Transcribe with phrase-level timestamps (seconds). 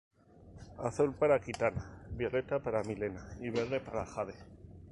[0.79, 1.83] Azul para Kitana,
[2.17, 4.33] violeta para Mileena y verde para Jade.